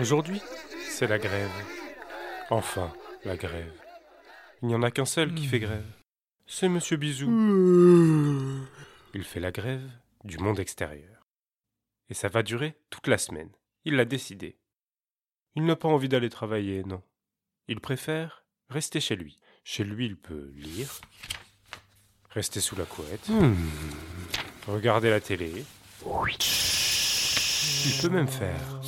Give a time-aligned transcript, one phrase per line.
[0.00, 0.40] Aujourd'hui,
[0.88, 1.50] c'est la grève.
[2.50, 2.92] Enfin,
[3.24, 3.72] la grève.
[4.62, 5.86] Il n'y en a qu'un seul qui fait grève.
[6.46, 7.28] C'est Monsieur Bisou.
[9.14, 9.90] Il fait la grève
[10.24, 11.26] du monde extérieur.
[12.10, 13.50] Et ça va durer toute la semaine.
[13.84, 14.56] Il l'a décidé.
[15.56, 17.02] Il n'a pas envie d'aller travailler, non.
[17.66, 19.36] Il préfère rester chez lui.
[19.64, 21.00] Chez lui, il peut lire,
[22.30, 23.28] rester sous la couette,
[24.66, 25.64] regarder la télé.
[27.84, 28.80] Il peut même faire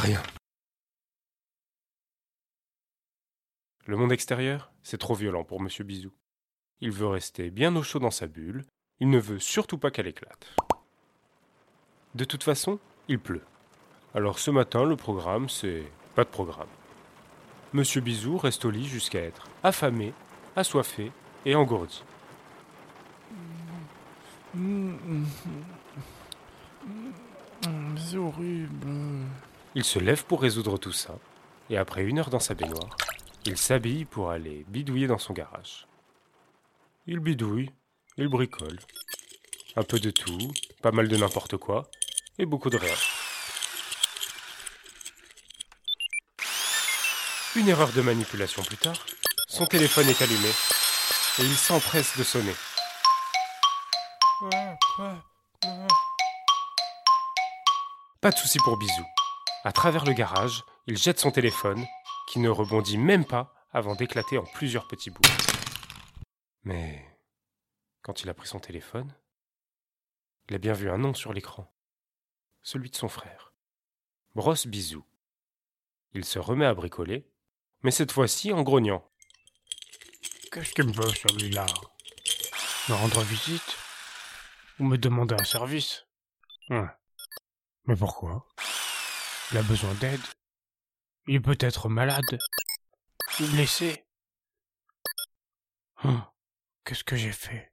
[0.00, 0.22] rien.
[3.86, 6.10] Le monde extérieur, c'est trop violent pour Monsieur Bisou.
[6.80, 8.64] Il veut rester bien au chaud dans sa bulle.
[8.98, 10.56] Il ne veut surtout pas qu'elle éclate.
[12.14, 13.44] De toute façon, il pleut.
[14.14, 15.82] Alors ce matin, le programme, c'est
[16.14, 16.68] pas de programme.
[17.74, 20.14] Monsieur Bisou reste au lit jusqu'à être affamé,
[20.56, 21.12] assoiffé
[21.44, 22.02] et engourdi.
[27.98, 28.88] C'est horrible.
[29.74, 31.18] Il se lève pour résoudre tout ça,
[31.68, 32.96] et après une heure dans sa baignoire,
[33.46, 35.86] il s'habille pour aller bidouiller dans son garage.
[37.06, 37.70] Il bidouille,
[38.16, 38.78] il bricole.
[39.76, 41.90] Un peu de tout, pas mal de n'importe quoi,
[42.38, 42.94] et beaucoup de rien.
[47.56, 49.04] Une erreur de manipulation plus tard,
[49.48, 52.54] son téléphone est allumé, et il s'empresse de sonner.
[58.20, 59.04] Pas de souci pour Bisou.
[59.64, 61.86] À travers le garage, il jette son téléphone,
[62.28, 65.22] qui ne rebondit même pas avant d'éclater en plusieurs petits bouts.
[66.62, 67.04] Mais
[68.02, 69.14] quand il a pris son téléphone,
[70.48, 71.72] il a bien vu un nom sur l'écran.
[72.62, 73.52] Celui de son frère.
[74.34, 75.04] Brosse Bisou.
[76.12, 77.28] Il se remet à bricoler,
[77.82, 79.10] mais cette fois-ci en grognant.
[80.52, 81.66] Qu'est-ce qu'il me veut, celui-là?
[82.88, 83.76] Me rendre visite?
[84.78, 86.06] Ou me demander un service?
[86.70, 86.90] Hein.
[87.84, 88.46] Mais pourquoi?
[89.50, 90.20] Il a besoin d'aide?
[91.26, 92.38] Il est peut-être malade
[93.40, 94.04] Ou blessé
[96.02, 96.26] Hein.
[96.84, 97.72] Qu'est-ce que j'ai fait?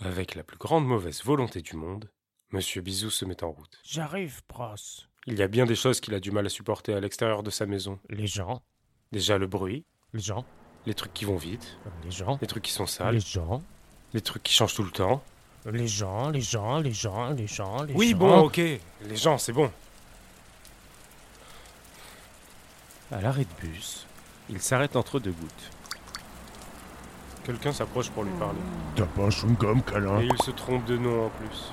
[0.00, 2.10] Avec la plus grande mauvaise volonté du monde,
[2.52, 3.80] Monsieur Bisou se met en route.
[3.84, 4.74] J'arrive, Bros.
[5.26, 7.50] Il y a bien des choses qu'il a du mal à supporter à l'extérieur de
[7.50, 7.98] sa maison.
[8.08, 8.62] Les gens,
[9.10, 10.44] Déjà le bruit, les gens,
[10.86, 13.62] les trucs qui vont vite, les gens, les trucs qui sont sales, les gens,
[14.12, 15.22] les trucs qui changent tout le temps.
[15.66, 18.16] les gens, les gens, les gens, les gens, les Oui, gens.
[18.18, 18.56] bon, ok.
[18.58, 19.72] Les gens, c'est bon.
[23.14, 24.08] À l'arrêt de bus,
[24.50, 25.70] il s'arrête entre deux gouttes.
[27.44, 28.58] Quelqu'un s'approche pour lui parler.
[28.96, 31.72] T'as pas son gomme, câlin Et il se trompe de nom en plus.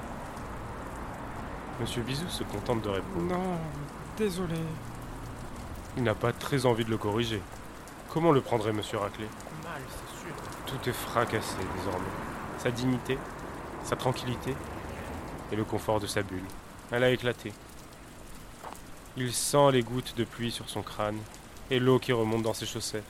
[1.79, 3.25] Monsieur Bisou se contente de répondre.
[3.25, 3.57] Non,
[4.19, 4.53] désolé.
[5.97, 7.41] Il n'a pas très envie de le corriger.
[8.09, 9.25] Comment le prendrait Monsieur Raclé
[9.63, 10.35] Mal, c'est sûr.
[10.67, 12.05] Tout est fracassé désormais.
[12.59, 13.17] Sa dignité,
[13.83, 14.55] sa tranquillité
[15.51, 16.45] et le confort de sa bulle.
[16.91, 17.51] Elle a éclaté.
[19.17, 21.17] Il sent les gouttes de pluie sur son crâne
[21.69, 23.03] et l'eau qui remonte dans ses chaussettes.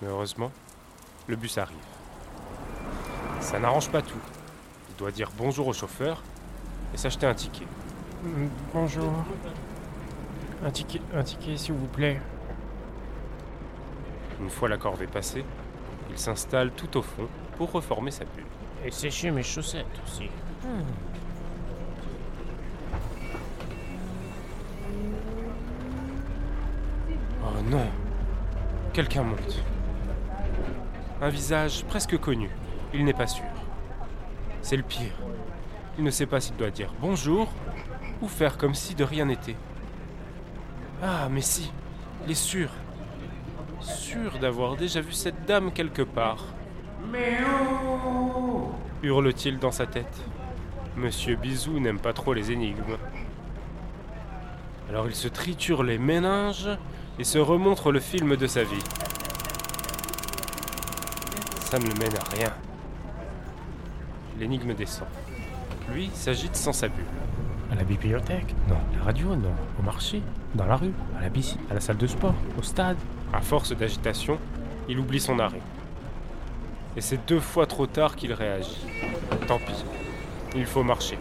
[0.00, 0.50] Mais heureusement,
[1.26, 1.76] le bus arrive.
[3.40, 4.20] Ça n'arrange pas tout.
[4.90, 6.22] Il doit dire bonjour au chauffeur
[6.92, 7.66] et s'acheter un ticket.
[8.22, 9.12] Mm, Bonjour.
[10.64, 12.20] Un ticket, un ticket s'il vous plaît.
[14.40, 15.44] Une fois la corvée passée,
[16.10, 18.44] il s'installe tout au fond pour reformer sa bulle.
[18.84, 20.28] Et sécher mes chaussettes aussi.
[20.64, 20.68] Oh
[27.68, 27.86] non
[28.92, 29.62] Quelqu'un monte.
[31.20, 32.50] Un visage presque connu.
[32.92, 33.44] Il n'est pas sûr.
[34.60, 35.12] C'est le pire.
[35.98, 37.52] Il ne sait pas s'il doit dire bonjour
[38.20, 39.56] ou faire comme si de rien n'était.
[41.02, 41.72] Ah, mais si,
[42.24, 42.70] il est sûr.
[43.80, 46.44] Sûr d'avoir déjà vu cette dame quelque part.
[49.02, 50.20] Hurle-t-il dans sa tête.
[50.96, 52.98] Monsieur Bisou n'aime pas trop les énigmes.
[54.88, 56.68] Alors il se triture les méninges
[57.22, 58.82] et se remontre le film de sa vie.
[61.60, 62.52] Ça ne le mène à rien.
[64.40, 65.06] L'énigme descend.
[65.92, 67.04] Lui s'agite sans sa bulle.
[67.70, 68.56] À la bibliothèque?
[68.68, 68.74] Non.
[68.74, 69.36] À la radio?
[69.36, 69.54] Non.
[69.78, 70.20] Au marché?
[70.56, 70.90] Dans la rue?
[71.16, 71.58] À la bici?
[71.70, 72.34] À la salle de sport?
[72.58, 72.96] Au stade?
[73.32, 74.36] À force d'agitation,
[74.88, 75.62] il oublie son arrêt.
[76.96, 78.84] Et c'est deux fois trop tard qu'il réagit.
[79.46, 79.84] Tant pis.
[80.56, 81.20] Il faut marcher.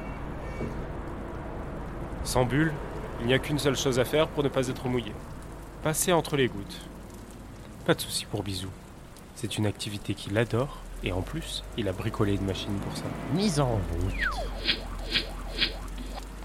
[2.23, 2.73] Sans bulle,
[3.19, 5.13] il n'y a qu'une seule chose à faire pour ne pas être mouillé.
[5.83, 6.79] Passer entre les gouttes.
[7.87, 8.69] Pas de souci pour Bisou.
[9.33, 13.05] C'est une activité qu'il adore, et en plus, il a bricolé une machine pour ça.
[13.33, 14.13] Mise en route.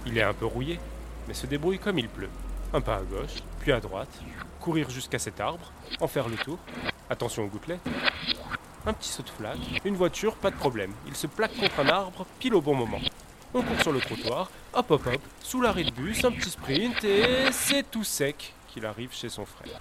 [0.07, 0.81] Il est un peu rouillé,
[1.29, 2.31] mais se débrouille comme il pleut.
[2.73, 4.09] Un pas à gauche, puis à droite,
[4.59, 6.59] courir jusqu'à cet arbre, en faire le tour.
[7.11, 7.87] Attention aux gouttelettes.
[8.87, 10.95] Un petit saut de flaque, une voiture, pas de problème.
[11.07, 13.01] Il se plaque contre un arbre, pile au bon moment.
[13.53, 17.05] On court sur le trottoir, hop hop hop, sous l'arrêt de bus, un petit sprint
[17.05, 19.81] et c'est tout sec qu'il arrive chez son frère.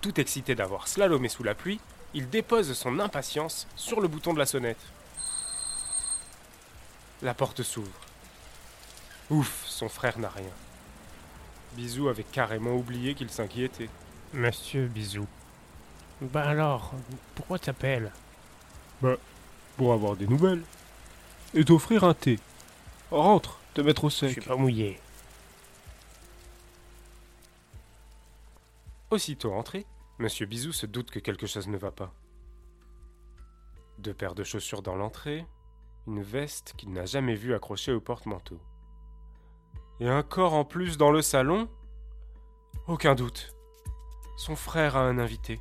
[0.00, 1.78] Tout excité d'avoir slalomé sous la pluie,
[2.12, 4.80] il dépose son impatience sur le bouton de la sonnette.
[7.22, 7.88] La porte s'ouvre.
[9.30, 10.50] Ouf, son frère n'a rien.
[11.74, 13.90] Bisou avait carrément oublié qu'il s'inquiétait.
[14.32, 15.28] Monsieur Bisou.
[16.20, 16.90] Bah alors,
[17.36, 18.10] pourquoi t'appelles?
[19.76, 20.62] Pour avoir des nouvelles.
[21.54, 22.40] Et t'offrir un thé.
[23.12, 24.44] Rentre, te mettre au Je suis sec.
[24.48, 24.98] pas mouillé.
[29.10, 29.86] Aussitôt entré,
[30.18, 32.12] Monsieur Bisou se doute que quelque chose ne va pas.
[33.98, 35.46] Deux paires de chaussures dans l'entrée,
[36.06, 38.60] une veste qu'il n'a jamais vue accrochée au porte-manteau.
[40.00, 41.68] Et un corps en plus dans le salon?
[42.86, 43.54] Aucun doute.
[44.36, 45.58] Son frère a un invité.